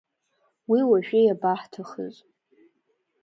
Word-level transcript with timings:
Уи 0.69 0.79
уажәы 0.89 1.19
иабаҳҭахыз… 1.23 2.15